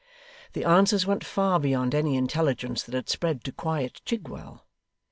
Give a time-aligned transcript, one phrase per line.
[0.53, 4.65] The answers went far beyond any intelligence that had spread to quiet Chigwell.